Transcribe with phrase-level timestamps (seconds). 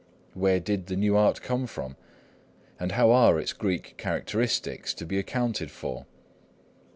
[0.33, 1.95] Where did the new art come from?
[2.79, 6.07] And how are its Greek characteristics to be accounted for?